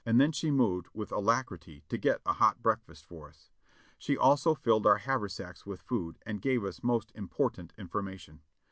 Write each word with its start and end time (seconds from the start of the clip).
Then 0.03 0.31
she 0.31 0.49
moved 0.49 0.87
with 0.95 1.11
alac 1.11 1.45
rity 1.49 1.83
to 1.89 1.95
get 1.95 2.21
a 2.25 2.33
hot 2.33 2.59
breakfast 2.63 3.05
for 3.05 3.29
us. 3.29 3.51
She 3.99 4.17
also 4.17 4.55
filled 4.55 4.87
our 4.87 4.97
haversacks 4.97 5.63
with 5.63 5.79
food, 5.83 6.17
and 6.25 6.41
gave 6.41 6.65
us 6.65 6.81
most 6.81 7.11
important 7.13 7.71
information. 7.77 8.41